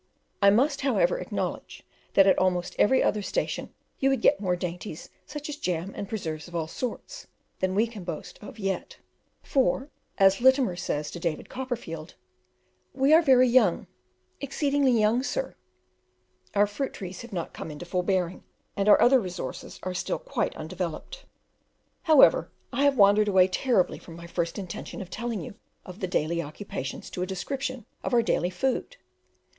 I 0.41 0.49
must, 0.49 0.81
however, 0.81 1.19
acknowledge, 1.19 1.83
that 2.15 2.25
at 2.25 2.39
almost 2.39 2.75
every 2.79 3.03
other 3.03 3.21
station 3.21 3.71
you 3.99 4.09
would 4.09 4.21
get 4.23 4.39
more 4.41 4.55
dainties, 4.55 5.11
such 5.27 5.47
as 5.47 5.57
jam 5.57 5.93
and 5.95 6.09
preserves 6.09 6.47
of 6.47 6.55
all 6.55 6.65
sorts, 6.65 7.27
than 7.59 7.75
we 7.75 7.85
can 7.85 8.03
boast 8.03 8.39
of 8.41 8.57
yet; 8.57 8.97
for, 9.43 9.91
as 10.17 10.41
Littimer 10.41 10.75
says 10.75 11.11
to 11.11 11.19
David 11.19 11.49
Copperfield, 11.49 12.15
"We 12.95 13.13
are 13.13 13.21
very 13.21 13.47
young, 13.47 13.85
exceedingly 14.39 14.91
young, 14.99 15.21
sir," 15.21 15.55
our 16.55 16.65
fruit 16.65 16.93
trees, 16.95 17.21
have 17.21 17.31
not 17.31 17.53
come 17.53 17.69
into 17.69 17.85
full 17.85 18.01
bearing, 18.01 18.43
and 18.75 18.89
our 18.89 18.99
other 18.99 19.19
resources 19.19 19.79
are 19.83 19.93
still 19.93 20.17
quite 20.17 20.55
undeveloped. 20.57 21.25
However, 22.01 22.49
I 22.73 22.85
have 22.85 22.97
wandered 22.97 23.27
away 23.27 23.47
terribly 23.47 23.99
from 23.99 24.15
my 24.15 24.25
first 24.25 24.57
intention 24.57 24.99
of 24.99 25.11
telling 25.11 25.41
you 25.41 25.53
of 25.85 25.99
the 25.99 26.07
daily 26.07 26.41
occupations 26.41 27.11
to 27.11 27.21
a 27.21 27.27
description 27.27 27.85
of 28.03 28.15
our 28.15 28.23
daily 28.23 28.49
food. 28.49 28.97